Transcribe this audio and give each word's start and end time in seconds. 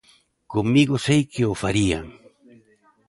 Comigo 0.53 0.95
sei 1.05 1.21
que 1.31 1.43
o 1.51 1.53
farían. 1.63 2.05